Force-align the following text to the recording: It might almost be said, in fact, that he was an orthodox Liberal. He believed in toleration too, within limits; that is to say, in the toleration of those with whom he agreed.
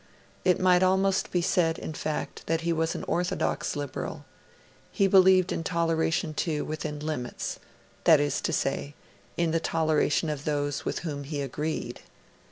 It 0.43 0.59
might 0.59 0.81
almost 0.81 1.29
be 1.29 1.43
said, 1.43 1.77
in 1.77 1.93
fact, 1.93 2.47
that 2.47 2.61
he 2.61 2.73
was 2.73 2.95
an 2.95 3.03
orthodox 3.03 3.75
Liberal. 3.75 4.25
He 4.91 5.05
believed 5.05 5.51
in 5.51 5.63
toleration 5.63 6.33
too, 6.33 6.65
within 6.65 6.99
limits; 7.01 7.59
that 8.05 8.19
is 8.19 8.41
to 8.41 8.51
say, 8.51 8.95
in 9.37 9.51
the 9.51 9.59
toleration 9.59 10.31
of 10.31 10.43
those 10.43 10.85
with 10.85 11.01
whom 11.05 11.23
he 11.23 11.39
agreed. 11.43 11.99